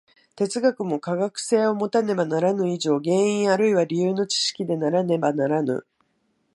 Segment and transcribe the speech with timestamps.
[0.35, 5.85] 哲学も科学性をもたねばならぬ以上、原因あるいは理由の知識でなければならぬ。